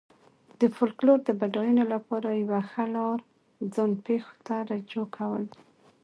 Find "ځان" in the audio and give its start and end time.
3.73-3.91